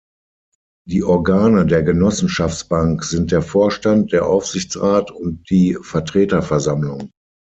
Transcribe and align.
Die 0.89 1.03
Organe 1.03 1.67
der 1.67 1.83
Genossenschaftsbank 1.83 3.03
sind 3.03 3.31
der 3.31 3.43
Vorstand, 3.43 4.11
der 4.11 4.25
Aufsichtsrat 4.25 5.11
und 5.11 5.47
die 5.51 5.77
Vertreterversammlung. 5.79 7.11